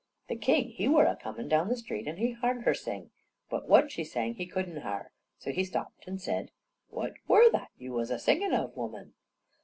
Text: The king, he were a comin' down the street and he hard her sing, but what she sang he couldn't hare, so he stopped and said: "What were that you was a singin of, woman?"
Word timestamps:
The 0.29 0.35
king, 0.35 0.69
he 0.69 0.87
were 0.87 1.05
a 1.05 1.15
comin' 1.15 1.47
down 1.47 1.67
the 1.69 1.77
street 1.77 2.07
and 2.07 2.17
he 2.17 2.31
hard 2.31 2.63
her 2.63 2.73
sing, 2.73 3.11
but 3.51 3.69
what 3.69 3.91
she 3.91 4.03
sang 4.03 4.33
he 4.33 4.47
couldn't 4.47 4.81
hare, 4.81 5.11
so 5.37 5.51
he 5.51 5.63
stopped 5.63 6.07
and 6.07 6.19
said: 6.19 6.49
"What 6.89 7.13
were 7.27 7.51
that 7.51 7.69
you 7.77 7.91
was 7.93 8.09
a 8.09 8.17
singin 8.17 8.51
of, 8.51 8.75
woman?" 8.75 9.13